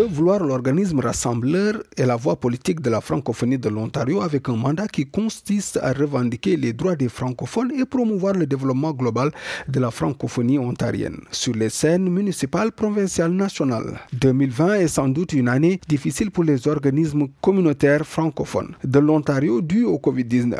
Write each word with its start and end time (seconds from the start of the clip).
vouloir 0.00 0.42
l'organisme 0.42 1.00
rassembleur 1.00 1.82
est 1.96 2.06
la 2.06 2.16
voie 2.16 2.36
politique 2.36 2.80
de 2.80 2.90
la 2.90 3.00
francophonie 3.00 3.58
de 3.58 3.68
l'Ontario 3.68 4.22
avec 4.22 4.48
un 4.48 4.56
mandat 4.56 4.88
qui 4.88 5.06
consiste 5.06 5.78
à 5.82 5.92
revendiquer 5.92 6.56
les 6.56 6.72
droits 6.72 6.96
des 6.96 7.08
francophones 7.08 7.72
et 7.78 7.84
promouvoir 7.84 8.34
le 8.34 8.46
développement 8.46 8.92
global 8.92 9.30
de 9.68 9.80
la 9.80 9.90
francophonie 9.90 10.58
ontarienne 10.58 11.18
sur 11.30 11.54
les 11.54 11.68
scènes 11.68 12.08
municipales, 12.08 12.72
provinciales, 12.72 13.32
nationales. 13.32 14.00
2020 14.14 14.74
est 14.74 14.88
sans 14.88 15.08
doute 15.08 15.32
une 15.32 15.48
année 15.48 15.80
difficile 15.88 16.30
pour 16.30 16.44
les 16.44 16.66
organismes 16.66 17.28
communautaires 17.40 18.06
francophones 18.06 18.74
de 18.82 18.98
l'Ontario 18.98 19.60
dû 19.60 19.84
au 19.84 19.98
Covid-19. 19.98 20.58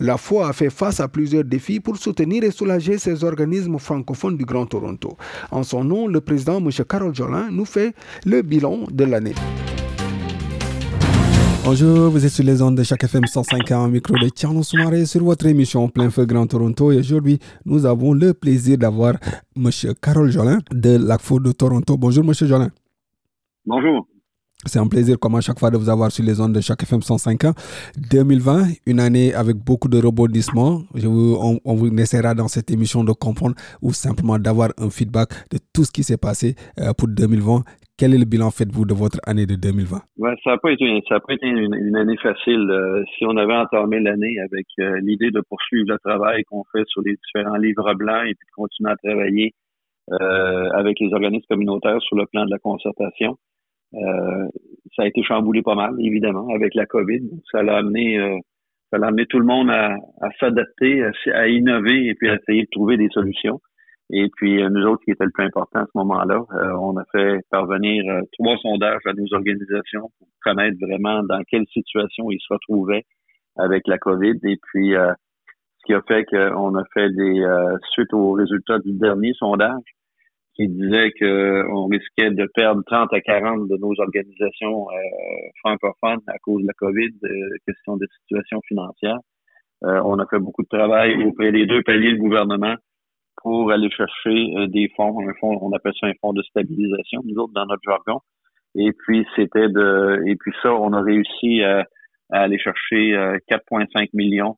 La 0.00 0.16
FOA 0.16 0.48
a 0.48 0.52
fait 0.52 0.70
face 0.70 1.00
à 1.00 1.08
plusieurs 1.08 1.44
défis 1.44 1.80
pour 1.80 1.96
soutenir 1.96 2.44
et 2.44 2.50
soulager 2.50 2.98
ces 2.98 3.24
organismes 3.24 3.78
francophones 3.78 4.36
du 4.36 4.44
Grand 4.44 4.66
Toronto. 4.66 5.16
En 5.50 5.62
son 5.62 5.84
nom, 5.84 6.06
le 6.06 6.20
président 6.20 6.58
M. 6.58 6.70
Carol 6.88 7.14
Jolin 7.14 7.48
nous 7.50 7.64
fait 7.64 7.94
le 8.24 8.42
bilan 8.42 8.73
de 8.90 9.04
l'année. 9.04 9.34
Bonjour, 11.64 12.10
vous 12.10 12.26
êtes 12.26 12.32
sur 12.32 12.44
les 12.44 12.60
ondes 12.60 12.76
de 12.76 12.82
chaque 12.82 13.04
FM 13.04 13.24
105 13.26 13.70
micro 13.88 14.18
de 14.18 14.28
Tierno 14.28 14.62
Soumaré 14.62 15.06
sur 15.06 15.24
votre 15.24 15.46
émission 15.46 15.88
Plein 15.88 16.10
Feu 16.10 16.26
Grand 16.26 16.46
Toronto. 16.46 16.92
Et 16.92 16.98
aujourd'hui, 16.98 17.38
nous 17.64 17.86
avons 17.86 18.12
le 18.12 18.34
plaisir 18.34 18.76
d'avoir 18.76 19.14
M. 19.56 19.70
Carole 20.02 20.30
Jolin 20.30 20.58
de 20.70 20.98
l'ACFO 20.98 21.40
de 21.40 21.52
Toronto. 21.52 21.96
Bonjour, 21.96 22.22
M. 22.22 22.34
Jolin. 22.34 22.70
Bonjour. 23.64 24.06
C'est 24.66 24.78
un 24.78 24.86
plaisir, 24.86 25.18
comme 25.18 25.34
à 25.36 25.40
chaque 25.40 25.58
fois, 25.58 25.70
de 25.70 25.76
vous 25.76 25.88
avoir 25.88 26.10
sur 26.10 26.24
les 26.24 26.40
ondes 26.40 26.52
de 26.54 26.60
chaque 26.60 26.82
FM 26.82 27.02
105 27.02 27.44
ans. 27.44 27.54
2020, 28.10 28.68
une 28.86 29.00
année 29.00 29.34
avec 29.34 29.56
beaucoup 29.56 29.88
de 29.88 29.98
rebondissements. 29.98 30.82
Je 30.94 31.06
vous, 31.06 31.38
on, 31.64 31.74
vous 31.74 31.88
essaiera 31.96 32.34
dans 32.34 32.48
cette 32.48 32.70
émission 32.70 33.04
de 33.04 33.12
comprendre 33.12 33.54
ou 33.82 33.92
simplement 33.92 34.38
d'avoir 34.38 34.70
un 34.78 34.90
feedback 34.90 35.30
de 35.50 35.58
tout 35.72 35.84
ce 35.84 35.90
qui 35.90 36.02
s'est 36.02 36.16
passé 36.16 36.56
euh, 36.80 36.92
pour 36.94 37.08
2020. 37.08 37.62
Quel 37.96 38.14
est 38.14 38.18
le 38.18 38.24
bilan 38.24 38.50
faites-vous 38.50 38.84
de 38.84 38.94
votre 38.94 39.18
année 39.24 39.46
de 39.46 39.54
2020? 39.54 39.98
Ouais, 40.18 40.34
ça 40.42 40.50
n'a 40.50 40.58
pas 40.58 40.72
été, 40.72 40.84
une, 40.84 41.96
année 41.96 42.16
facile. 42.16 42.68
Euh, 42.70 43.04
si 43.16 43.24
on 43.24 43.36
avait 43.36 43.54
entamé 43.54 44.00
l'année 44.00 44.38
avec 44.40 44.66
euh, 44.80 44.98
l'idée 45.00 45.30
de 45.30 45.40
poursuivre 45.48 45.86
le 45.88 45.98
travail 45.98 46.42
qu'on 46.44 46.64
fait 46.72 46.84
sur 46.86 47.02
les 47.02 47.14
différents 47.14 47.56
livres 47.56 47.94
blancs 47.94 48.24
et 48.26 48.34
puis 48.34 48.46
de 48.46 48.54
continuer 48.54 48.90
à 48.90 48.96
travailler 48.96 49.52
avec 50.10 51.00
les 51.00 51.14
organismes 51.14 51.46
communautaires 51.48 51.98
sur 52.02 52.14
le 52.14 52.26
plan 52.26 52.44
de 52.44 52.50
la 52.50 52.58
concertation, 52.58 53.38
euh, 53.94 54.48
ça 54.96 55.02
a 55.02 55.06
été 55.06 55.22
chamboulé 55.22 55.62
pas 55.62 55.74
mal, 55.74 55.94
évidemment, 56.00 56.48
avec 56.54 56.74
la 56.74 56.86
COVID. 56.86 57.22
Ça 57.50 57.62
l'a 57.62 57.78
amené, 57.78 58.18
euh, 58.18 58.36
ça 58.90 58.98
l'a 58.98 59.08
amené 59.08 59.26
tout 59.26 59.38
le 59.38 59.46
monde 59.46 59.70
à, 59.70 59.96
s'adapter, 60.40 61.04
à, 61.32 61.48
innover 61.48 62.06
et 62.06 62.14
puis 62.14 62.28
à 62.28 62.36
essayer 62.36 62.62
de 62.62 62.68
trouver 62.70 62.96
des 62.96 63.08
solutions. 63.10 63.60
Et 64.16 64.30
puis 64.36 64.62
euh, 64.62 64.68
nous 64.70 64.84
autres, 64.86 65.02
qui 65.04 65.10
était 65.10 65.24
le 65.24 65.30
plus 65.32 65.44
important 65.44 65.80
à 65.80 65.86
ce 65.86 65.98
moment-là, 65.98 66.44
on 66.80 66.96
a 66.96 67.04
fait 67.12 67.40
parvenir 67.50 68.04
trois 68.38 68.56
sondages 68.58 69.02
à 69.06 69.12
nos 69.12 69.32
organisations 69.34 70.10
pour 70.18 70.28
connaître 70.42 70.76
vraiment 70.80 71.22
dans 71.24 71.42
quelle 71.48 71.66
situation 71.72 72.30
ils 72.30 72.40
se 72.40 72.52
retrouvaient 72.52 73.04
avec 73.56 73.86
la 73.86 73.98
COVID. 73.98 74.38
Et 74.44 74.58
puis 74.62 74.92
ce 74.92 75.86
qui 75.86 75.94
a 75.94 76.02
fait 76.02 76.24
qu'on 76.24 76.74
a 76.76 76.84
fait 76.92 77.10
des 77.10 77.44
suite 77.92 78.12
aux 78.12 78.32
résultats 78.32 78.78
du 78.78 78.92
dernier 78.92 79.32
sondage, 79.34 79.82
qui 80.54 80.68
disait 80.68 81.10
qu'on 81.18 81.86
risquait 81.86 82.30
de 82.30 82.48
perdre 82.54 82.82
30 82.86 83.12
à 83.12 83.20
40 83.20 83.68
de 83.68 83.76
nos 83.76 83.92
organisations 83.98 84.86
euh, 84.90 84.94
francophones 85.60 86.20
à 86.28 86.38
cause 86.38 86.62
de 86.62 86.66
la 86.68 86.72
COVID, 86.74 87.10
euh, 87.24 87.28
question 87.66 87.96
de 87.96 88.06
situation 88.20 88.60
financière. 88.68 89.18
Euh, 89.84 90.00
on 90.04 90.18
a 90.18 90.26
fait 90.26 90.38
beaucoup 90.38 90.62
de 90.62 90.68
travail 90.68 91.22
auprès 91.24 91.50
des 91.50 91.66
deux 91.66 91.82
paliers 91.82 92.12
de 92.12 92.18
gouvernement 92.18 92.74
pour 93.44 93.70
aller 93.70 93.90
chercher 93.90 94.56
euh, 94.56 94.66
des 94.66 94.90
fonds, 94.96 95.20
un 95.20 95.34
fonds, 95.34 95.56
on 95.62 95.72
appelle 95.72 95.92
ça 96.00 96.08
un 96.08 96.14
fonds 96.20 96.32
de 96.32 96.42
stabilisation, 96.42 97.22
nous 97.24 97.36
autres, 97.36 97.52
dans 97.52 97.66
notre 97.66 97.82
jargon. 97.84 98.18
Et 98.74 98.90
puis, 98.92 99.24
c'était 99.36 99.68
de, 99.68 100.24
et 100.26 100.34
puis 100.34 100.52
ça, 100.62 100.74
on 100.74 100.92
a 100.92 101.02
réussi 101.02 101.62
à, 101.62 101.86
à 102.32 102.40
aller 102.40 102.58
chercher 102.58 103.12
4,5 103.48 104.08
millions 104.14 104.56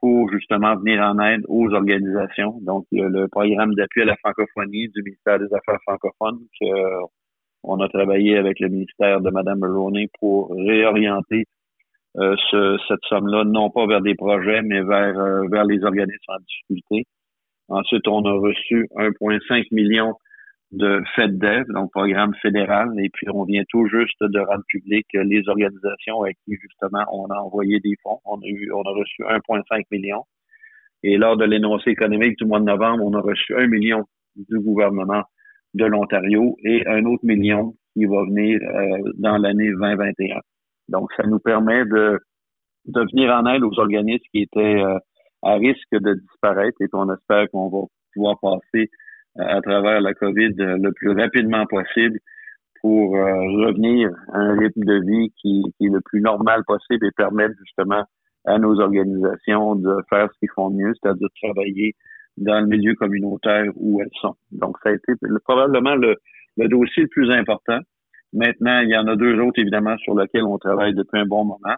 pour 0.00 0.28
justement 0.32 0.74
venir 0.74 1.00
en 1.00 1.20
aide 1.20 1.42
aux 1.46 1.72
organisations. 1.72 2.58
Donc, 2.62 2.86
il 2.90 3.04
le 3.04 3.28
programme 3.28 3.74
d'appui 3.74 4.02
à 4.02 4.06
la 4.06 4.16
francophonie 4.16 4.88
du 4.88 5.02
ministère 5.04 5.38
des 5.38 5.54
Affaires 5.54 5.78
francophones 5.86 6.40
que 6.60 6.66
on 7.64 7.80
a 7.80 7.88
travaillé 7.88 8.36
avec 8.36 8.58
le 8.58 8.68
ministère 8.68 9.20
de 9.20 9.30
Mme 9.30 9.60
Maroney 9.60 10.08
pour 10.18 10.50
réorienter 10.50 11.44
euh, 12.18 12.36
ce, 12.50 12.78
cette 12.88 13.04
somme-là, 13.08 13.44
non 13.44 13.70
pas 13.70 13.86
vers 13.86 14.02
des 14.02 14.14
projets, 14.14 14.62
mais 14.62 14.82
vers, 14.82 15.18
euh, 15.18 15.46
vers 15.50 15.64
les 15.64 15.82
organismes 15.82 16.18
en 16.28 16.38
difficulté. 16.38 17.06
Ensuite, 17.72 18.06
on 18.06 18.22
a 18.26 18.32
reçu 18.32 18.86
1,5 18.96 19.68
million 19.72 20.14
de 20.72 21.02
FEDDEV, 21.14 21.66
donc 21.68 21.90
programme 21.90 22.34
fédéral, 22.42 22.88
et 22.98 23.08
puis 23.10 23.26
on 23.32 23.44
vient 23.44 23.62
tout 23.68 23.86
juste 23.88 24.20
de 24.20 24.40
rendre 24.40 24.64
public 24.68 25.06
les 25.14 25.42
organisations 25.48 26.22
avec 26.22 26.36
qui 26.44 26.54
justement 26.60 27.04
on 27.10 27.26
a 27.26 27.38
envoyé 27.38 27.80
des 27.80 27.94
fonds. 28.02 28.20
On 28.26 28.36
a 28.36 28.46
eu, 28.46 28.70
on 28.72 28.82
a 28.82 28.90
reçu 28.90 29.22
1,5 29.22 29.84
million. 29.90 30.24
Et 31.02 31.16
lors 31.16 31.36
de 31.36 31.44
l'énoncé 31.44 31.90
économique 31.90 32.38
du 32.38 32.44
mois 32.44 32.60
de 32.60 32.64
novembre, 32.64 33.04
on 33.04 33.14
a 33.14 33.20
reçu 33.20 33.56
un 33.56 33.66
million 33.66 34.04
du 34.36 34.58
gouvernement 34.60 35.24
de 35.74 35.84
l'Ontario 35.86 36.56
et 36.64 36.86
un 36.86 37.04
autre 37.06 37.24
million 37.24 37.74
qui 37.94 38.04
va 38.04 38.24
venir 38.24 38.60
euh, 38.62 39.12
dans 39.18 39.38
l'année 39.38 39.70
2021. 39.70 40.40
Donc, 40.88 41.10
ça 41.16 41.24
nous 41.24 41.38
permet 41.38 41.84
de, 41.84 42.18
de 42.86 43.00
venir 43.12 43.30
en 43.32 43.46
aide 43.46 43.62
aux 43.64 43.78
organismes 43.78 44.24
qui 44.30 44.42
étaient 44.42 44.82
euh, 44.82 44.98
à 45.42 45.54
risque 45.54 45.92
de 45.92 46.14
disparaître 46.14 46.80
et 46.80 46.88
on 46.92 47.12
espère 47.12 47.48
qu'on 47.50 47.68
va 47.68 47.86
pouvoir 48.14 48.38
passer 48.40 48.90
à 49.38 49.60
travers 49.60 50.00
la 50.00 50.14
COVID 50.14 50.54
le 50.56 50.90
plus 50.92 51.10
rapidement 51.10 51.66
possible 51.66 52.18
pour 52.82 53.16
euh, 53.16 53.22
revenir 53.64 54.10
à 54.32 54.38
un 54.38 54.58
rythme 54.58 54.84
de 54.84 55.00
vie 55.00 55.32
qui, 55.40 55.62
est 55.80 55.88
le 55.88 56.00
plus 56.00 56.20
normal 56.20 56.62
possible 56.66 57.06
et 57.06 57.10
permettre 57.12 57.54
justement 57.60 58.04
à 58.44 58.58
nos 58.58 58.80
organisations 58.80 59.76
de 59.76 59.94
faire 60.10 60.28
ce 60.32 60.38
qu'ils 60.40 60.50
font 60.54 60.70
mieux, 60.70 60.92
c'est-à-dire 61.00 61.28
travailler 61.40 61.94
dans 62.36 62.60
le 62.60 62.66
milieu 62.66 62.94
communautaire 62.94 63.70
où 63.76 64.02
elles 64.02 64.10
sont. 64.20 64.34
Donc, 64.50 64.76
ça 64.82 64.90
a 64.90 64.92
été 64.92 65.12
probablement 65.44 65.94
le, 65.94 66.16
le 66.56 66.68
dossier 66.68 67.04
le 67.04 67.08
plus 67.08 67.30
important. 67.30 67.78
Maintenant, 68.32 68.80
il 68.80 68.88
y 68.88 68.96
en 68.96 69.06
a 69.06 69.14
deux 69.14 69.38
autres, 69.38 69.60
évidemment, 69.60 69.96
sur 69.98 70.18
lesquels 70.18 70.44
on 70.44 70.58
travaille 70.58 70.94
depuis 70.94 71.20
un 71.20 71.26
bon 71.26 71.44
moment. 71.44 71.76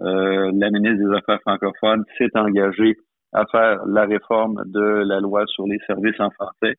Euh, 0.00 0.50
la 0.54 0.70
ministre 0.70 1.08
des 1.08 1.16
Affaires 1.16 1.40
francophones 1.40 2.04
s'est 2.16 2.30
engagée 2.34 2.96
à 3.32 3.44
faire 3.46 3.84
la 3.86 4.04
réforme 4.04 4.62
de 4.66 5.04
la 5.06 5.20
loi 5.20 5.44
sur 5.46 5.66
les 5.66 5.78
services 5.86 6.18
en 6.20 6.30
français. 6.30 6.76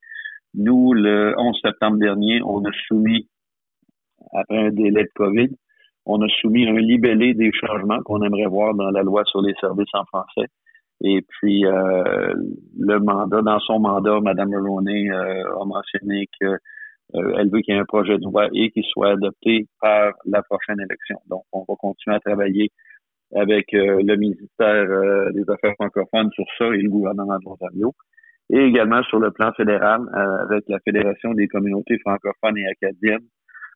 Nous, 0.53 0.93
le 0.93 1.35
11 1.37 1.59
septembre 1.61 1.97
dernier, 1.97 2.41
on 2.43 2.63
a 2.65 2.71
soumis, 2.87 3.27
après 4.33 4.67
un 4.67 4.71
délai 4.71 5.03
de 5.03 5.11
COVID, 5.15 5.49
on 6.05 6.21
a 6.21 6.27
soumis 6.41 6.67
un 6.67 6.79
libellé 6.79 7.33
des 7.33 7.51
changements 7.51 7.99
qu'on 8.03 8.21
aimerait 8.23 8.47
voir 8.47 8.73
dans 8.73 8.89
la 8.89 9.03
loi 9.03 9.23
sur 9.25 9.41
les 9.41 9.53
services 9.59 9.93
en 9.93 10.05
français. 10.05 10.47
Et 11.01 11.21
puis, 11.21 11.65
euh, 11.65 12.33
le 12.77 12.99
mandat, 12.99 13.41
dans 13.41 13.59
son 13.59 13.79
mandat, 13.79 14.19
Mme 14.19 14.49
Maroney 14.49 15.09
euh, 15.11 15.61
a 15.61 15.65
mentionné 15.65 16.27
que 16.39 16.57
euh, 17.15 17.43
veut 17.51 17.61
qu'il 17.61 17.73
y 17.73 17.77
ait 17.77 17.79
un 17.79 17.85
projet 17.85 18.17
de 18.17 18.23
loi 18.23 18.47
et 18.53 18.69
qu'il 18.71 18.83
soit 18.83 19.11
adopté 19.11 19.67
par 19.79 20.13
la 20.25 20.41
prochaine 20.43 20.79
élection. 20.79 21.17
Donc, 21.27 21.43
on 21.53 21.59
va 21.67 21.75
continuer 21.79 22.17
à 22.17 22.19
travailler 22.19 22.71
avec 23.35 23.73
euh, 23.73 24.01
le 24.03 24.15
ministère 24.15 24.89
euh, 24.89 25.31
des 25.31 25.43
Affaires 25.49 25.73
francophones 25.75 26.31
sur 26.31 26.45
ça 26.57 26.65
et 26.65 26.81
le 26.81 26.89
gouvernement 26.89 27.37
de 27.37 27.45
l'Ontario. 27.45 27.93
Et 28.51 28.57
également 28.57 29.03
sur 29.03 29.19
le 29.19 29.31
plan 29.31 29.51
fédéral, 29.53 30.01
euh, 30.01 30.43
avec 30.43 30.63
la 30.67 30.79
Fédération 30.79 31.33
des 31.33 31.47
communautés 31.47 31.99
francophones 31.99 32.57
et 32.57 32.67
acadiennes, 32.67 33.27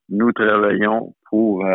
nous 0.10 0.32
travaillons 0.32 1.14
pour 1.30 1.66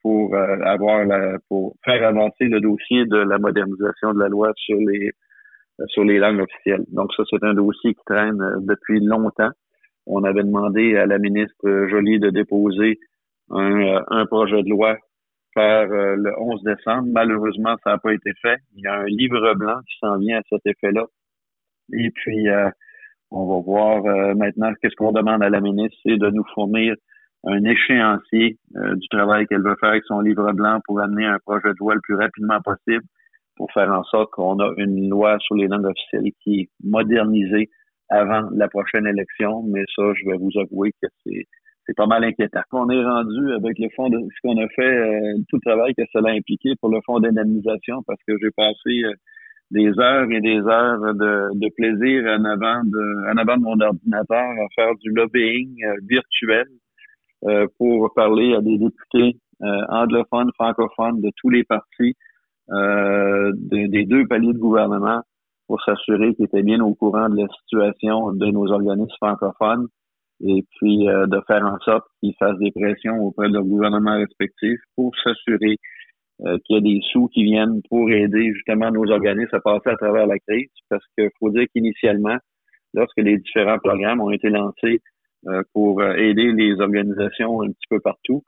pour 0.00 0.34
avoir 0.34 1.04
la, 1.04 1.38
pour 1.48 1.76
faire 1.84 2.06
avancer 2.06 2.44
le 2.44 2.60
dossier 2.60 3.04
de 3.04 3.18
la 3.18 3.36
modernisation 3.38 4.14
de 4.14 4.20
la 4.20 4.28
loi 4.28 4.52
sur 4.56 4.78
les 4.78 5.10
sur 5.88 6.04
les 6.04 6.18
langues 6.18 6.40
officielles. 6.40 6.84
Donc 6.88 7.12
ça, 7.14 7.24
c'est 7.28 7.44
un 7.44 7.52
dossier 7.52 7.92
qui 7.92 8.04
traîne 8.06 8.38
depuis 8.60 9.00
longtemps. 9.00 9.50
On 10.06 10.24
avait 10.24 10.42
demandé 10.42 10.96
à 10.96 11.04
la 11.04 11.18
ministre 11.18 11.86
Joly 11.90 12.18
de 12.18 12.30
déposer 12.30 12.98
un, 13.50 14.02
un 14.08 14.24
projet 14.24 14.62
de 14.62 14.70
loi 14.70 14.96
euh, 15.60 16.16
le 16.16 16.32
11 16.38 16.62
décembre. 16.62 17.08
Malheureusement, 17.12 17.76
ça 17.84 17.90
n'a 17.90 17.98
pas 17.98 18.12
été 18.12 18.32
fait. 18.42 18.58
Il 18.74 18.82
y 18.82 18.86
a 18.86 18.94
un 18.94 19.06
livre 19.06 19.54
blanc 19.54 19.78
qui 19.88 19.98
s'en 20.00 20.18
vient 20.18 20.38
à 20.38 20.42
cet 20.48 20.66
effet-là 20.66 21.06
Et 21.92 22.10
puis, 22.10 22.46
on 23.30 23.46
va 23.46 23.62
voir 23.62 24.34
maintenant 24.36 24.72
qu'est-ce 24.80 24.94
qu'on 24.96 25.12
demande 25.12 25.42
à 25.42 25.50
la 25.50 25.60
ministre, 25.60 25.96
c'est 26.02 26.16
de 26.16 26.30
nous 26.30 26.44
fournir 26.54 26.94
un 27.44 27.62
échéancier 27.64 28.58
du 28.74 29.08
travail 29.08 29.46
qu'elle 29.46 29.62
veut 29.62 29.76
faire 29.80 29.90
avec 29.90 30.04
son 30.04 30.20
livre 30.20 30.52
blanc 30.52 30.80
pour 30.84 31.00
amener 31.00 31.26
un 31.26 31.38
projet 31.38 31.68
de 31.68 31.78
loi 31.78 31.94
le 31.94 32.00
plus 32.00 32.16
rapidement 32.16 32.60
possible 32.60 33.04
pour 33.58 33.70
faire 33.72 33.92
en 33.92 34.04
sorte 34.04 34.30
qu'on 34.30 34.58
a 34.60 34.72
une 34.78 35.10
loi 35.10 35.36
sur 35.40 35.56
les 35.56 35.66
langues 35.66 35.86
officielles 35.86 36.32
qui 36.42 36.60
est 36.60 36.68
modernisée 36.82 37.68
avant 38.08 38.48
la 38.54 38.68
prochaine 38.68 39.06
élection. 39.06 39.62
Mais 39.64 39.84
ça, 39.94 40.02
je 40.14 40.30
vais 40.30 40.38
vous 40.38 40.52
avouer 40.58 40.92
que 41.02 41.08
c'est 41.24 41.46
c'est 41.88 41.96
pas 41.96 42.06
mal 42.06 42.22
inquiétant. 42.22 42.60
On 42.72 42.90
est 42.90 43.02
rendu 43.02 43.52
avec 43.54 43.78
le 43.78 43.88
fond 43.96 44.10
de 44.10 44.18
ce 44.18 44.40
qu'on 44.42 44.58
a 44.58 44.68
fait, 44.68 44.82
euh, 44.82 45.38
tout 45.48 45.56
le 45.56 45.70
travail 45.70 45.94
que 45.94 46.02
cela 46.12 46.30
a 46.30 46.34
impliqué 46.34 46.74
pour 46.80 46.90
le 46.90 47.00
fonds 47.06 47.18
d'indemnisation, 47.18 48.02
parce 48.06 48.20
que 48.28 48.34
j'ai 48.40 48.50
passé 48.50 49.04
euh, 49.04 49.12
des 49.70 49.98
heures 49.98 50.30
et 50.30 50.40
des 50.40 50.60
heures 50.60 51.00
de, 51.14 51.58
de, 51.58 51.68
plaisir 51.74 52.24
en 52.24 52.44
avant 52.44 52.84
de, 52.84 53.32
en 53.32 53.36
avant 53.36 53.56
de 53.56 53.62
mon 53.62 53.80
ordinateur 53.80 54.38
à 54.38 54.66
faire 54.74 54.94
du 55.00 55.10
lobbying 55.10 55.74
euh, 55.84 55.94
virtuel 56.06 56.66
pour 57.78 58.12
parler 58.14 58.56
à 58.56 58.60
des 58.60 58.78
députés 58.78 59.38
anglophones, 59.60 60.50
francophones 60.56 61.20
de 61.20 61.30
tous 61.36 61.50
les 61.50 61.62
partis 61.62 62.16
des 62.68 64.04
deux 64.06 64.26
paliers 64.26 64.52
de 64.52 64.58
gouvernement 64.58 65.20
pour 65.68 65.80
s'assurer 65.84 66.34
qu'ils 66.34 66.46
étaient 66.46 66.64
bien 66.64 66.80
au 66.80 66.96
courant 66.96 67.28
de 67.28 67.36
la 67.36 67.46
situation 67.60 68.32
de 68.32 68.46
nos 68.46 68.72
organismes 68.72 69.14
francophones 69.20 69.86
et 70.40 70.64
puis 70.76 71.08
euh, 71.08 71.26
de 71.26 71.40
faire 71.46 71.64
en 71.64 71.78
sorte 71.80 72.04
qu'ils 72.20 72.34
fassent 72.38 72.58
des 72.58 72.70
pressions 72.70 73.18
auprès 73.18 73.48
de 73.48 73.54
leurs 73.54 73.64
gouvernements 73.64 74.16
respectifs 74.18 74.80
pour 74.94 75.12
s'assurer 75.22 75.76
euh, 76.46 76.58
qu'il 76.64 76.76
y 76.76 76.78
a 76.78 76.80
des 76.80 77.00
sous 77.12 77.28
qui 77.28 77.44
viennent 77.44 77.82
pour 77.88 78.10
aider 78.10 78.52
justement 78.54 78.90
nos 78.90 79.10
organismes 79.10 79.56
à 79.56 79.60
passer 79.60 79.90
à 79.90 79.96
travers 79.96 80.26
la 80.26 80.38
crise. 80.38 80.68
Parce 80.88 81.04
qu'il 81.16 81.30
faut 81.38 81.50
dire 81.50 81.66
qu'initialement, 81.74 82.36
lorsque 82.94 83.18
les 83.18 83.38
différents 83.38 83.78
programmes 83.78 84.20
ont 84.20 84.30
été 84.30 84.48
lancés 84.48 85.00
euh, 85.48 85.62
pour 85.72 86.02
aider 86.02 86.52
les 86.52 86.80
organisations 86.80 87.62
un 87.62 87.68
petit 87.68 87.86
peu 87.90 88.00
partout, 88.00 88.42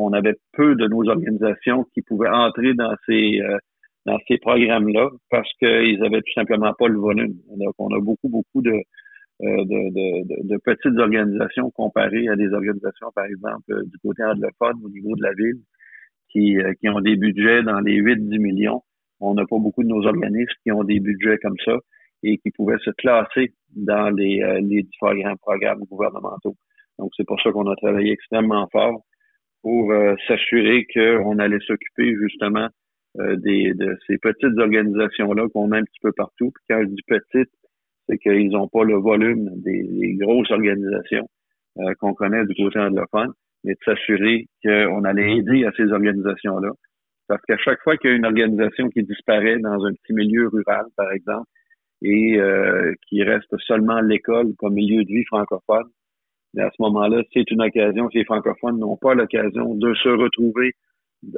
on 0.00 0.12
avait 0.12 0.36
peu 0.52 0.74
de 0.76 0.86
nos 0.86 1.08
organisations 1.08 1.84
qui 1.94 2.02
pouvaient 2.02 2.28
entrer 2.28 2.74
dans 2.74 2.94
ces 3.06 3.40
dans 4.04 4.18
ces 4.28 4.38
programmes-là 4.38 5.08
parce 5.30 5.50
qu'ils 5.58 6.04
avaient 6.04 6.20
tout 6.20 6.32
simplement 6.34 6.72
pas 6.78 6.86
le 6.88 6.98
volume. 6.98 7.34
Donc, 7.56 7.74
on 7.78 7.88
a 7.88 8.00
beaucoup, 8.00 8.28
beaucoup 8.28 8.62
de, 8.62 8.72
euh, 9.40 9.64
de, 9.64 10.56
petites 10.64 10.98
organisations 10.98 11.70
comparées 11.70 12.26
à 12.26 12.34
des 12.34 12.52
organisations, 12.52 13.12
par 13.14 13.26
exemple, 13.26 13.70
euh, 13.70 13.84
du 13.84 13.96
côté 13.98 14.24
anglophone 14.24 14.80
au 14.84 14.88
niveau 14.88 15.14
de 15.14 15.22
la 15.22 15.32
ville, 15.32 15.60
qui, 16.30 16.58
euh, 16.58 16.72
qui 16.80 16.88
ont 16.88 17.00
des 17.00 17.14
budgets 17.14 17.62
dans 17.62 17.78
les 17.78 18.00
8-10 18.00 18.38
millions. 18.40 18.82
On 19.20 19.34
n'a 19.34 19.46
pas 19.46 19.58
beaucoup 19.58 19.84
de 19.84 19.88
nos 19.88 20.04
organismes 20.06 20.58
qui 20.64 20.72
ont 20.72 20.82
des 20.82 20.98
budgets 20.98 21.38
comme 21.38 21.56
ça 21.64 21.76
et 22.24 22.38
qui 22.38 22.50
pouvaient 22.50 22.78
se 22.84 22.90
classer 22.90 23.52
dans 23.76 24.10
les, 24.10 24.42
les 24.60 24.82
différents 24.82 25.36
programmes 25.36 25.84
gouvernementaux. 25.84 26.56
Donc, 26.98 27.12
c'est 27.16 27.26
pour 27.26 27.40
ça 27.40 27.52
qu'on 27.52 27.70
a 27.70 27.76
travaillé 27.76 28.12
extrêmement 28.12 28.68
fort 28.72 29.02
pour 29.62 29.92
s'assurer 30.26 30.86
qu'on 30.92 31.38
allait 31.38 31.60
s'occuper 31.60 32.14
justement 32.16 32.68
des, 33.16 33.72
de 33.74 33.96
ces 34.06 34.18
petites 34.18 34.58
organisations-là 34.58 35.46
qu'on 35.52 35.70
a 35.72 35.78
un 35.78 35.84
petit 35.84 36.00
peu 36.00 36.12
partout. 36.12 36.50
Puis 36.52 36.64
quand 36.70 36.80
je 36.82 36.88
dis 36.88 37.02
petites, 37.06 37.52
c'est 38.08 38.18
qu'ils 38.18 38.50
n'ont 38.50 38.68
pas 38.68 38.84
le 38.84 38.96
volume 38.96 39.50
des, 39.62 40.16
grosses 40.18 40.50
organisations 40.50 41.28
euh, 41.78 41.92
qu'on 42.00 42.14
connaît 42.14 42.44
du 42.46 42.54
côté 42.54 42.78
anglophone, 42.78 43.32
mais 43.64 43.74
de 43.74 43.78
s'assurer 43.84 44.46
qu'on 44.64 45.04
allait 45.04 45.36
aider 45.36 45.64
à 45.64 45.72
ces 45.76 45.92
organisations-là. 45.92 46.70
Parce 47.28 47.42
qu'à 47.42 47.58
chaque 47.58 47.80
fois 47.82 47.96
qu'il 47.96 48.10
y 48.10 48.12
a 48.14 48.16
une 48.16 48.24
organisation 48.24 48.88
qui 48.88 49.02
disparaît 49.02 49.58
dans 49.58 49.84
un 49.84 49.92
petit 49.92 50.14
milieu 50.14 50.48
rural, 50.48 50.86
par 50.96 51.12
exemple, 51.12 51.46
et 52.00 52.38
euh, 52.38 52.94
qui 53.08 53.22
reste 53.22 53.54
seulement 53.66 54.00
l'école 54.00 54.54
comme 54.56 54.74
milieu 54.74 55.02
de 55.04 55.08
vie 55.08 55.24
francophone, 55.24 55.88
à 56.56 56.70
ce 56.70 56.82
moment-là, 56.82 57.22
c'est 57.34 57.50
une 57.50 57.62
occasion 57.62 58.08
que 58.08 58.18
les 58.18 58.24
francophones 58.24 58.78
n'ont 58.78 58.96
pas 58.96 59.14
l'occasion 59.14 59.74
de 59.74 59.94
se 59.94 60.08
retrouver 60.08 60.72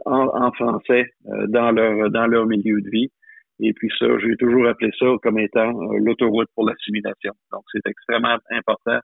en, 0.05 0.53
français 0.53 1.07
euh, 1.27 1.47
dans 1.49 1.73
leur 1.73 2.11
dans 2.11 2.27
leur 2.27 2.47
milieu 2.47 2.81
de 2.81 2.91
vie 2.91 3.11
et 3.61 3.73
puis 3.75 3.91
ça, 3.99 4.07
j'ai 4.23 4.37
toujours 4.37 4.67
appelé 4.67 4.91
ça 4.99 5.07
comme 5.23 5.39
étant 5.39 5.69
euh, 5.69 5.99
l'autoroute 5.99 6.49
pour 6.55 6.67
l'assimilation. 6.67 7.33
Donc, 7.53 7.62
c'est 7.73 7.87
extrêmement 7.87 8.37
important 8.51 8.99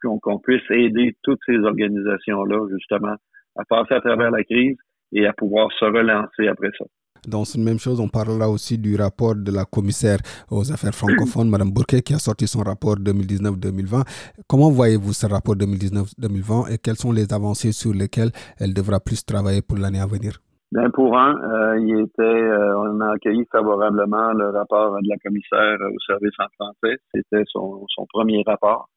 qu'on 0.00 0.38
puisse 0.38 0.62
aider 0.70 1.16
toutes 1.22 1.40
ces 1.44 1.56
organisations-là, 1.56 2.68
justement, 2.70 3.16
à 3.56 3.64
passer 3.64 3.94
à 3.94 4.00
travers 4.00 4.30
la 4.30 4.44
crise 4.44 4.76
et 5.12 5.26
à 5.26 5.32
pouvoir 5.32 5.72
se 5.72 5.84
relancer 5.84 6.46
après 6.46 6.70
ça. 6.78 6.84
Dans 7.26 7.44
cette 7.44 7.60
même 7.60 7.80
chose, 7.80 7.98
on 7.98 8.08
parlera 8.08 8.48
aussi 8.48 8.78
du 8.78 8.94
rapport 8.94 9.34
de 9.34 9.50
la 9.50 9.64
commissaire 9.64 10.18
aux 10.50 10.70
affaires 10.70 10.94
francophones, 10.94 11.48
Mme 11.48 11.72
Bourquet, 11.72 12.00
qui 12.00 12.14
a 12.14 12.18
sorti 12.18 12.46
son 12.46 12.60
rapport 12.60 12.96
2019-2020. 12.96 14.04
Comment 14.46 14.70
voyez-vous 14.70 15.12
ce 15.12 15.26
rapport 15.26 15.56
2019-2020 15.56 16.72
et 16.72 16.78
quelles 16.78 16.96
sont 16.96 17.10
les 17.10 17.32
avancées 17.32 17.72
sur 17.72 17.92
lesquelles 17.92 18.30
elle 18.58 18.72
devra 18.72 19.00
plus 19.00 19.24
travailler 19.24 19.62
pour 19.62 19.78
l'année 19.78 20.00
à 20.00 20.06
venir? 20.06 20.40
Ben 20.70 20.90
pour 20.90 21.16
un, 21.16 21.34
euh, 21.50 21.78
il 21.80 22.00
était, 22.00 22.22
euh, 22.22 22.76
on 22.76 23.00
a 23.00 23.14
accueilli 23.14 23.46
favorablement 23.50 24.32
le 24.32 24.50
rapport 24.50 25.00
de 25.00 25.08
la 25.08 25.16
commissaire 25.16 25.78
au 25.80 25.98
service 26.06 26.34
en 26.38 26.48
français. 26.58 26.98
C'était 27.14 27.44
son, 27.46 27.86
son 27.88 28.06
premier 28.12 28.42
rapport. 28.46 28.88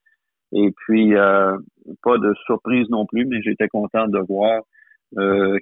Et 0.51 0.71
puis, 0.71 1.15
euh, 1.15 1.57
pas 2.03 2.17
de 2.17 2.33
surprise 2.45 2.89
non 2.89 3.05
plus, 3.05 3.25
mais 3.25 3.41
j'étais 3.41 3.69
content 3.69 4.07
de 4.07 4.19
voir 4.19 4.61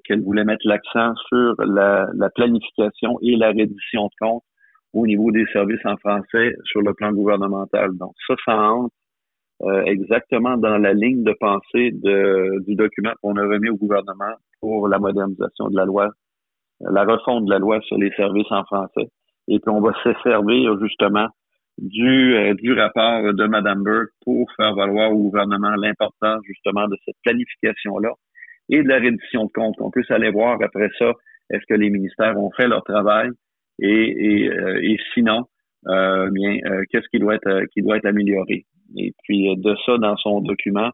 qu'elle 0.05 0.21
voulait 0.21 0.43
mettre 0.43 0.67
l'accent 0.67 1.15
sur 1.27 1.55
la, 1.57 2.07
la, 2.13 2.29
planification 2.29 3.17
et 3.23 3.35
la 3.35 3.47
reddition 3.47 4.05
de 4.05 4.11
comptes 4.19 4.43
au 4.93 5.07
niveau 5.07 5.31
des 5.31 5.45
services 5.51 5.83
en 5.85 5.97
français 5.97 6.53
sur 6.65 6.81
le 6.81 6.93
plan 6.93 7.11
gouvernemental. 7.11 7.97
Donc, 7.97 8.13
ça, 8.27 8.35
ça 8.45 8.55
entre 8.55 8.93
exactement 9.85 10.55
dans 10.57 10.77
la 10.77 10.93
ligne 10.93 11.23
de 11.23 11.33
pensée 11.33 11.91
de, 11.91 12.63
du 12.65 12.75
document 12.75 13.11
qu'on 13.21 13.35
a 13.35 13.41
remis 13.41 13.69
au 13.69 13.75
gouvernement 13.75 14.33
pour 14.61 14.87
la 14.87 14.99
modernisation 14.99 15.67
de 15.67 15.75
la 15.75 15.85
loi, 15.85 16.11
la 16.79 17.03
refonte 17.03 17.45
de 17.45 17.51
la 17.51 17.59
loi 17.59 17.81
sur 17.81 17.97
les 17.97 18.11
services 18.11 18.51
en 18.51 18.63
français. 18.63 19.09
Et 19.49 19.59
puis 19.59 19.69
on 19.69 19.81
va 19.81 19.91
se 20.03 20.13
servir 20.23 20.79
justement 20.79 21.27
du, 21.77 22.35
euh, 22.35 22.53
du 22.55 22.73
rapport 22.73 23.33
de 23.33 23.47
Mme 23.47 23.83
Burke 23.83 24.11
pour 24.23 24.49
faire 24.55 24.75
valoir 24.75 25.11
au 25.11 25.17
gouvernement 25.17 25.75
l'importance 25.75 26.41
justement 26.45 26.87
de 26.87 26.95
cette 27.05 27.15
planification-là 27.23 28.11
et 28.69 28.83
de 28.83 28.87
la 28.87 28.99
reddition 28.99 29.45
de 29.45 29.51
comptes. 29.51 29.79
On 29.79 29.91
puisse 29.91 30.11
aller 30.11 30.29
voir 30.29 30.57
après 30.61 30.89
ça, 30.97 31.11
est-ce 31.51 31.65
que 31.67 31.73
les 31.73 31.89
ministères 31.89 32.37
ont 32.37 32.51
fait 32.51 32.67
leur 32.67 32.83
travail 32.83 33.29
et, 33.81 33.87
et, 33.87 34.49
euh, 34.49 34.79
et 34.81 34.97
sinon, 35.13 35.45
euh, 35.87 36.29
bien, 36.31 36.57
euh, 36.65 36.83
qu'est-ce 36.91 37.07
qui 37.09 37.19
doit 37.19 37.35
être 37.35 37.65
qui 37.73 37.81
doit 37.81 37.97
être 37.97 38.05
amélioré. 38.05 38.65
Et 38.97 39.13
puis 39.23 39.55
de 39.55 39.75
ça, 39.85 39.97
dans 39.97 40.17
son 40.17 40.41
document, 40.41 40.89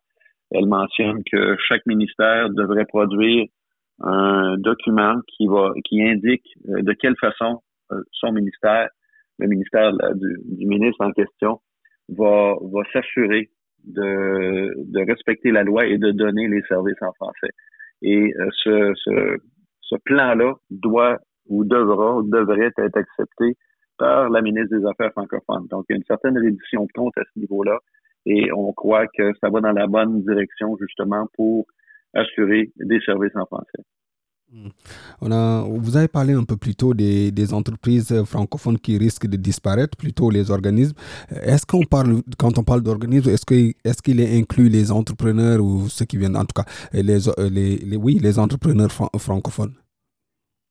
elle 0.51 0.67
mentionne 0.67 1.23
que 1.31 1.55
chaque 1.67 1.85
ministère 1.85 2.49
devrait 2.49 2.85
produire 2.85 3.47
un 4.01 4.57
document 4.57 5.15
qui 5.27 5.47
va 5.47 5.71
qui 5.85 6.01
indique 6.03 6.45
euh, 6.69 6.81
de 6.81 6.93
quelle 6.93 7.15
façon 7.17 7.61
euh, 7.91 8.01
son 8.11 8.31
ministère, 8.31 8.89
le 9.39 9.47
ministère 9.47 9.93
du, 10.15 10.65
ministre 10.65 11.05
en 11.05 11.11
question, 11.11 11.59
va, 12.09 12.55
va 12.61 12.81
s'assurer 12.91 13.49
de, 13.85 14.73
de 14.91 15.05
respecter 15.07 15.51
la 15.51 15.63
loi 15.63 15.85
et 15.85 15.97
de 15.97 16.11
donner 16.11 16.47
les 16.47 16.61
services 16.63 17.01
en 17.01 17.13
français. 17.13 17.51
Et 18.01 18.33
euh, 18.37 18.49
ce, 18.63 18.93
ce, 18.95 19.37
ce 19.81 19.95
plan-là 20.03 20.55
doit 20.69 21.17
ou 21.47 21.63
devra 21.63 22.17
ou 22.17 22.23
devrait 22.23 22.71
être 22.77 22.97
accepté 22.97 23.55
par 23.97 24.29
la 24.29 24.41
ministre 24.41 24.77
des 24.77 24.85
Affaires 24.85 25.11
francophones. 25.11 25.67
Donc, 25.67 25.85
il 25.89 25.93
y 25.93 25.95
a 25.95 25.97
une 25.97 26.05
certaine 26.05 26.37
réduction 26.37 26.85
de 26.85 26.91
compte 26.93 27.17
à 27.17 27.23
ce 27.33 27.39
niveau-là 27.39 27.79
et 28.25 28.51
on 28.51 28.73
croit 28.73 29.07
que 29.07 29.31
ça 29.41 29.49
va 29.49 29.61
dans 29.61 29.71
la 29.71 29.87
bonne 29.87 30.21
direction 30.23 30.75
justement 30.79 31.27
pour 31.35 31.65
assurer 32.13 32.71
des 32.77 32.99
services 33.01 33.35
en 33.35 33.45
français. 33.45 33.83
Hmm. 34.51 34.69
On 35.21 35.31
a, 35.31 35.63
vous 35.63 35.97
avez 35.97 36.07
parlé 36.07 36.33
un 36.33 36.43
peu 36.43 36.55
plus 36.55 36.75
tôt 36.75 36.93
des, 36.93 37.53
entreprises 37.53 38.23
francophones 38.25 38.77
qui 38.77 38.97
risquent 38.97 39.27
de 39.27 39.37
disparaître, 39.37 39.97
plutôt 39.97 40.29
les 40.29 40.51
organismes. 40.51 40.95
Est-ce 41.29 41.65
qu'on 41.65 41.83
parle, 41.83 42.21
quand 42.37 42.57
on 42.59 42.63
parle 42.63 42.81
d'organismes, 42.81 43.31
est-ce 43.31 43.45
qu'il 43.45 43.73
est, 43.83 44.01
qu'il 44.01 44.19
est 44.19 44.37
inclus 44.37 44.69
les 44.69 44.91
entrepreneurs 44.91 45.61
ou 45.61 45.89
ceux 45.89 46.05
qui 46.05 46.17
viennent, 46.17 46.37
en 46.37 46.45
tout 46.45 46.61
cas, 46.61 46.65
les, 46.93 47.19
les, 47.49 47.97
oui, 47.97 48.19
les 48.21 48.37
entrepreneurs 48.37 48.91
francophones? 49.17 49.73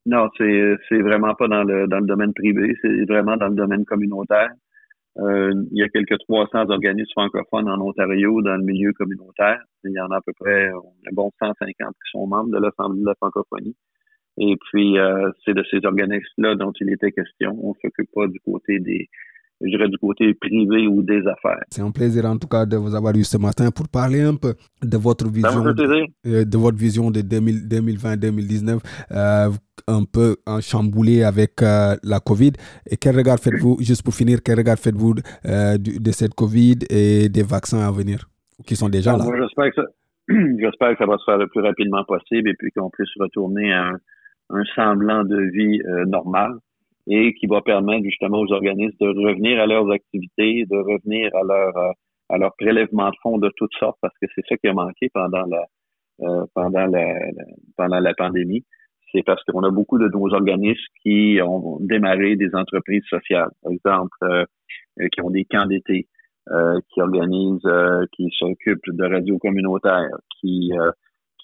Non, 0.06 0.28
c'est 0.37 1.00
vraiment 1.00 1.34
pas 1.34 1.49
dans 1.49 1.64
le, 1.64 1.87
dans 1.87 2.00
le 2.00 2.06
domaine 2.06 2.34
privé, 2.34 2.76
c'est 2.82 3.04
vraiment 3.06 3.37
dans 3.37 3.49
le 3.49 3.54
domaine 3.54 3.84
communautaire. 3.84 4.50
Euh, 5.16 5.52
il 5.70 5.78
y 5.78 5.82
a 5.82 5.88
quelques 5.88 6.18
300 6.18 6.70
organismes 6.70 7.11
francophones 7.12 7.68
en 7.68 7.80
Ontario 7.80 8.42
dans 8.42 8.56
le 8.56 8.64
milieu 8.64 8.92
communautaire. 8.92 9.61
Il 9.84 9.92
y 9.92 10.00
en 10.00 10.11
a 10.11 10.16
à 10.16 10.20
peu 10.20 10.32
près 10.38 10.70
un 10.70 11.12
bon 11.12 11.30
150 11.40 11.75
qui 11.76 12.11
sont 12.11 12.26
membres 12.26 12.50
de 12.50 12.58
l'Assemblée 12.58 13.00
de 13.00 13.06
la 13.06 13.14
francophonie. 13.14 13.76
Et 14.38 14.56
puis, 14.56 14.99
euh, 14.99 15.30
c'est 15.44 15.54
de 15.54 15.64
ces 15.70 15.84
organismes-là 15.84 16.56
dont 16.56 16.73
il 16.80 16.92
était 16.92 17.12
question. 17.12 17.56
On 17.62 17.75
s'occupe 17.75 18.11
pas 18.12 18.26
du 18.26 18.40
côté 18.40 18.80
des, 18.80 19.08
je 19.61 19.68
dirais, 19.68 19.88
du 19.88 19.99
côté 19.99 20.34
privé 20.34 20.87
ou 20.87 21.02
des 21.02 21.20
affaires. 21.26 21.61
C'est 21.70 21.82
un 21.82 21.90
plaisir 21.90 22.25
en 22.26 22.37
tout 22.37 22.49
cas 22.49 22.66
de 22.66 22.76
vous 22.76 22.94
avoir 22.94 23.14
eu 23.14 23.25
ce 23.25 23.38
matin 23.38 23.70
pour 23.70 23.88
parler 23.88 24.20
un 24.20 24.34
peu 24.34 24.54
de 24.82 24.96
votre 24.96 25.28
vision, 25.28 25.64
euh, 26.26 26.44
de 26.44 26.58
votre 26.58 26.76
vision 26.76 27.11
de 27.11 27.20
2020-2019, 27.20 28.80
euh, 29.12 29.50
un 29.87 30.04
peu 30.04 30.37
en 30.46 30.61
chamboulé 30.61 31.23
avec 31.23 31.62
euh, 31.62 31.94
la 32.02 32.20
Covid. 32.20 32.52
Et 32.90 32.96
quel 32.96 33.16
regard 33.16 33.38
faites-vous, 33.38 33.78
juste 33.80 34.02
pour 34.02 34.14
finir, 34.14 34.38
quel 34.44 34.58
regard 34.58 34.78
faites-vous 34.78 35.14
de, 35.14 36.11
cette 36.11 36.34
Covid 36.34 36.78
et 36.90 37.28
des 37.28 37.42
vaccins 37.42 37.87
à 37.87 37.90
venir 37.90 38.28
qui 38.66 38.76
sont 38.76 38.88
déjà 38.88 39.16
là? 39.16 39.25
J'espère 39.25 39.70
que, 39.70 39.82
ça, 39.82 39.87
j'espère 40.58 40.92
que 40.92 40.99
ça 40.99 41.06
va 41.06 41.16
se 41.18 41.25
faire 41.25 41.38
le 41.38 41.49
plus 41.49 41.61
rapidement 41.61 42.04
possible 42.04 42.49
et 42.49 42.54
puis 42.54 42.70
qu'on 42.73 42.90
puisse 42.90 43.11
retourner 43.18 43.73
à 43.73 43.92
un, 44.50 44.64
semblant 44.75 45.25
de 45.25 45.40
vie 45.52 45.80
normale 46.06 46.52
et 47.06 47.34
qui 47.34 47.46
va 47.46 47.61
permettre 47.61 48.04
justement 48.04 48.40
aux 48.40 48.52
organismes 48.52 48.96
de 48.99 49.08
revenir 49.08 49.61
à 49.61 49.66
leurs 49.66 49.90
activités, 49.90 50.64
de 50.70 50.76
revenir 50.76 51.34
à 51.34 51.42
leur 51.42 51.76
euh, 51.76 51.92
à 52.30 52.38
leur 52.38 52.54
prélèvement 52.56 53.11
de 53.11 53.16
fonds 53.23 53.37
de 53.37 53.50
toutes 53.56 53.75
sortes, 53.78 53.99
parce 54.00 54.14
que 54.20 54.26
c'est 54.34 54.44
ça 54.49 54.56
qui 54.56 54.66
a 54.68 54.73
manqué 54.73 55.11
pendant 55.12 55.44
la 55.44 55.64
euh, 56.23 56.46
pendant 56.54 56.87
la, 56.87 57.14
pendant 57.76 58.00
la 58.00 58.14
pandémie. 58.14 58.64
C'est 59.12 59.23
parce 59.23 59.42
qu'on 59.44 59.62
a 59.62 59.70
beaucoup 59.70 59.99
de 59.99 60.08
nos 60.08 60.32
organismes 60.32 60.80
qui 61.02 61.38
ont 61.42 61.78
démarré 61.80 62.37
des 62.37 62.52
entreprises 62.54 63.04
sociales, 63.08 63.50
par 63.62 63.73
exemple, 63.73 64.16
euh, 64.25 64.44
qui 65.12 65.20
ont 65.20 65.30
des 65.30 65.44
camps 65.44 65.66
d'été, 65.66 66.08
qui 66.92 67.00
organisent, 67.00 67.73
qui 68.12 68.28
s'occupent 68.37 68.90
de 68.90 69.04
radios 69.04 69.38
communautaires, 69.38 70.18
qui 70.40 70.73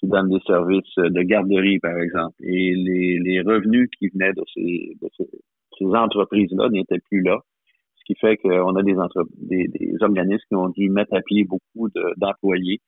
qui 0.01 0.07
donnent 0.09 0.29
des 0.29 0.41
services 0.45 0.95
de 0.97 1.21
garderie, 1.21 1.79
par 1.79 1.97
exemple. 1.97 2.35
Et 2.43 2.73
les, 2.75 3.19
les 3.19 3.41
revenus 3.41 3.87
qui 3.97 4.09
venaient 4.09 4.33
de 4.33 4.43
ces, 4.53 4.97
de 5.01 5.07
ces, 5.15 5.29
ces 5.77 5.85
entreprises-là 5.85 6.69
n'étaient 6.69 6.99
plus 7.09 7.21
là. 7.21 7.39
Ce 7.97 8.03
qui 8.05 8.15
fait 8.19 8.37
qu'on 8.37 8.75
a 8.75 8.83
des, 8.83 8.95
des, 9.37 9.67
des, 9.67 9.95
organismes 10.01 10.43
qui 10.47 10.55
ont 10.55 10.69
dû 10.69 10.89
mettre 10.89 11.13
à 11.13 11.21
pied 11.21 11.43
beaucoup 11.43 11.87
d'employés 12.17 12.81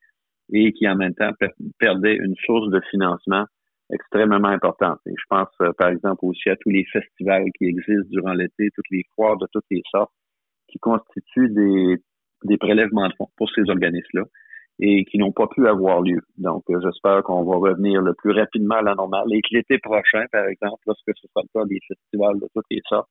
et 0.52 0.74
qui 0.74 0.90
en 0.90 0.96
même 0.96 1.14
temps 1.14 1.32
perdaient 1.80 2.16
une 2.16 2.36
source 2.46 2.70
de 2.72 2.82
financement 2.90 3.46
extrêmement 3.92 4.48
importante. 4.48 4.98
Et 5.06 5.14
je 5.16 5.24
pense, 5.30 5.50
euh, 5.62 5.72
par 5.78 5.90
exemple, 5.90 6.26
aussi 6.26 6.50
à 6.50 6.56
tous 6.56 6.72
les 6.72 6.84
festivals 6.86 7.46
qui 7.58 7.66
existent 7.66 8.10
durant 8.10 8.34
l'été, 8.34 8.70
toutes 8.74 8.90
les 8.90 9.04
foires 9.14 9.38
de 9.38 9.46
toutes 9.52 9.66
les 9.70 9.84
sortes, 9.92 10.12
qui 10.68 10.80
constituent 10.80 11.50
des, 11.50 11.98
des 12.46 12.58
prélèvements 12.58 13.08
de 13.08 13.14
fonds 13.18 13.30
pour 13.38 13.50
ces 13.52 13.70
organismes-là 13.70 14.24
et 14.86 15.06
qui 15.06 15.18
n'ont 15.18 15.32
pas 15.32 15.48
pu 15.48 15.66
avoir 15.66 16.02
lieu. 16.02 16.20
Donc, 16.38 16.64
euh, 16.70 16.78
j'espère 16.84 17.24
qu'on 17.24 17.46
va 17.46 17.56
revenir 17.56 18.02
le 18.02 18.14
plus 18.14 18.32
rapidement 18.32 18.76
à 18.76 18.82
la 18.82 18.96
normale 18.96 19.28
et 19.32 19.42
que 19.42 19.56
l'été 19.56 19.78
prochain, 19.78 20.26
par 20.30 20.46
exemple, 20.46 20.82
lorsque 20.86 21.10
ce 21.16 21.28
sera 21.28 21.42
le 21.42 21.48
cas 21.58 21.66
des 21.66 21.80
festivals 21.88 22.38
de 22.42 22.48
toutes 22.54 22.66
les 22.70 22.82
sortes, 22.90 23.08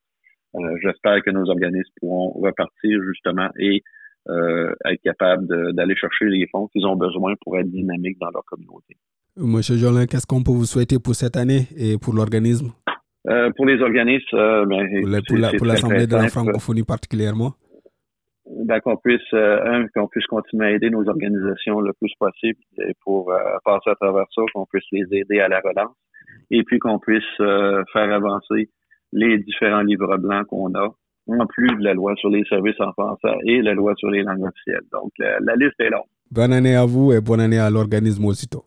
euh, 0.55 0.59
j'espère 0.83 1.23
que 1.23 1.31
nos 1.31 1.49
organismes 1.49 1.91
pourront 1.99 2.29
repartir 2.39 2.99
justement 3.07 3.49
et 3.57 3.81
euh, 4.29 4.71
être 4.85 5.01
capables 5.01 5.73
d'aller 5.73 5.95
chercher 5.95 6.25
les 6.25 6.45
fonds 6.51 6.67
qu'ils 6.67 6.85
ont 6.85 6.95
besoin 6.95 7.33
pour 7.41 7.57
être 7.57 7.71
dynamiques 7.71 8.19
dans 8.19 8.29
leur 8.29 8.45
communauté. 8.45 8.95
Monsieur 9.35 9.75
Jolin, 9.75 10.05
qu'est-ce 10.05 10.27
qu'on 10.27 10.43
peut 10.43 10.51
vous 10.51 10.65
souhaiter 10.65 10.99
pour 10.99 11.15
cette 11.15 11.35
année 11.35 11.67
et 11.75 11.97
pour 11.97 12.13
l'organisme? 12.13 12.71
pour 13.55 13.65
les 13.65 13.81
organismes, 13.81 14.65
ben, 14.67 15.21
pour 15.57 15.65
l'Assemblée 15.65 16.07
de 16.07 16.15
la 16.15 16.27
francophonie 16.27 16.83
particulièrement? 16.83 17.53
Ben, 18.45 18.79
qu'on 18.81 18.97
puisse, 18.97 19.21
euh, 19.33 19.85
qu'on 19.95 20.07
puisse 20.07 20.25
continuer 20.27 20.65
à 20.65 20.71
aider 20.71 20.89
nos 20.89 21.07
organisations 21.07 21.79
le 21.79 21.93
plus 21.93 22.13
possible 22.19 22.59
pour 23.03 23.31
euh, 23.31 23.37
passer 23.63 23.89
à 23.89 23.95
travers 23.95 24.25
ça, 24.33 24.41
qu'on 24.53 24.65
puisse 24.65 24.85
les 24.91 25.05
aider 25.11 25.39
à 25.39 25.47
la 25.47 25.59
relance 25.59 25.95
et 26.51 26.63
puis 26.63 26.79
qu'on 26.79 26.99
puisse 26.99 27.23
euh, 27.39 27.83
faire 27.93 28.11
avancer 28.11 28.69
les 29.13 29.37
différents 29.39 29.81
livres 29.81 30.17
blancs 30.17 30.47
qu'on 30.47 30.73
a, 30.75 30.89
en 31.27 31.45
plus 31.47 31.75
de 31.77 31.83
la 31.83 31.93
loi 31.93 32.15
sur 32.17 32.29
les 32.29 32.43
services 32.45 32.79
en 32.79 32.91
français 32.93 33.37
et 33.45 33.61
la 33.61 33.73
loi 33.73 33.93
sur 33.95 34.09
les 34.09 34.23
langues 34.23 34.43
officielles. 34.43 34.83
Donc, 34.91 35.11
la 35.19 35.55
liste 35.55 35.79
est 35.79 35.89
longue. 35.89 36.01
Bonne 36.31 36.51
année 36.51 36.75
à 36.75 36.85
vous 36.85 37.13
et 37.13 37.21
bonne 37.21 37.39
année 37.39 37.59
à 37.59 37.69
l'organisme 37.69 38.25
aussitôt. 38.25 38.65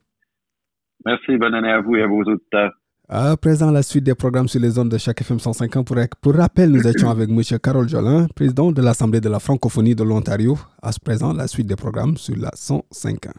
Merci, 1.04 1.36
bonne 1.36 1.54
année 1.54 1.70
à 1.70 1.80
vous 1.80 1.96
et 1.96 2.02
à 2.02 2.06
vos 2.06 2.22
auditeurs. 2.22 2.72
À 3.08 3.36
présent, 3.36 3.70
la 3.70 3.84
suite 3.84 4.02
des 4.02 4.16
programmes 4.16 4.48
sur 4.48 4.60
les 4.60 4.70
zones 4.70 4.88
de 4.88 4.98
chaque 4.98 5.20
FM 5.20 5.38
150. 5.38 5.86
Pour, 6.20 6.34
rappel, 6.34 6.70
nous 6.70 6.84
étions 6.88 7.08
avec 7.08 7.30
M. 7.30 7.40
Carole 7.62 7.88
Jolin, 7.88 8.26
président 8.34 8.72
de 8.72 8.82
l'Assemblée 8.82 9.20
de 9.20 9.28
la 9.28 9.38
francophonie 9.38 9.94
de 9.94 10.02
l'Ontario. 10.02 10.58
À 10.82 10.90
présent, 11.04 11.32
la 11.32 11.46
suite 11.46 11.68
des 11.68 11.76
programmes 11.76 12.16
sur 12.16 12.34
la 12.36 12.50
105.1. 12.50 13.30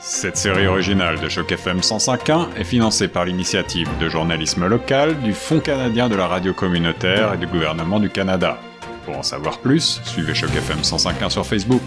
Cette 0.00 0.38
série 0.38 0.66
originale 0.66 1.20
de 1.20 1.28
Choc 1.28 1.52
FM 1.52 1.80
105.1 1.80 2.54
est 2.56 2.64
financée 2.64 3.08
par 3.08 3.26
l'initiative 3.26 3.88
de 4.00 4.08
journalisme 4.08 4.66
local 4.66 5.20
du 5.20 5.34
Fonds 5.34 5.60
canadien 5.60 6.08
de 6.08 6.16
la 6.16 6.26
radio 6.26 6.54
communautaire 6.54 7.34
et 7.34 7.36
du 7.36 7.46
gouvernement 7.46 8.00
du 8.00 8.08
Canada. 8.08 8.56
Pour 9.04 9.18
en 9.18 9.22
savoir 9.22 9.58
plus, 9.58 10.00
suivez 10.04 10.34
Choc 10.34 10.54
FM 10.56 10.78
105.1 10.78 11.28
sur 11.28 11.44
Facebook. 11.44 11.82